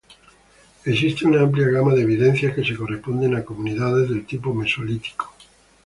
Existe 0.83 1.27
una 1.27 1.41
amplia 1.41 1.67
gama 1.67 1.93
de 1.93 2.01
evidencias 2.01 2.55
que 2.55 2.63
se 2.63 2.75
corresponden 2.75 3.35
a 3.35 3.45
comunidades 3.45 4.09
del 4.09 4.25
tipo 4.25 4.51
Mesolítico. 4.51 5.31